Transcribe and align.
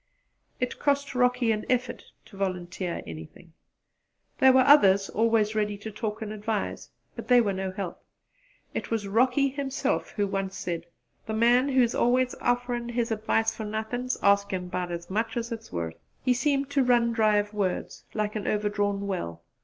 It 0.59 0.79
cost 0.79 1.13
Rocky 1.13 1.51
an 1.51 1.63
effort 1.69 2.05
to 2.25 2.35
volunteer 2.35 3.03
anything. 3.05 3.53
There 4.39 4.51
were 4.51 4.61
others 4.65 5.09
always 5.09 5.53
ready 5.53 5.77
to 5.77 5.91
talk 5.91 6.23
and 6.23 6.33
advise; 6.33 6.89
but 7.15 7.27
they 7.27 7.39
were 7.39 7.53
no 7.53 7.69
help. 7.69 8.03
It 8.73 8.89
was 8.89 9.07
Rocky 9.07 9.49
himself 9.49 10.09
who 10.13 10.25
once 10.25 10.57
said 10.57 10.81
that 10.85 10.91
"the 11.27 11.33
man 11.33 11.69
who's 11.69 11.93
allus 11.93 12.33
offerin' 12.41 12.89
his 12.89 13.11
advice 13.11 13.53
fer 13.53 13.63
nothin' 13.63 14.09
's 14.09 14.17
askin' 14.23 14.69
'bout 14.69 14.89
's 14.91 15.11
much 15.11 15.37
's 15.37 15.51
it's 15.51 15.71
worth." 15.71 15.99
He 16.25 16.33
seemed 16.33 16.71
to 16.71 16.83
run 16.83 17.13
dry 17.13 17.35
of 17.35 17.53
words 17.53 18.03
like 18.15 18.35
an 18.35 18.47
overdrawn 18.47 19.05
well. 19.05 19.43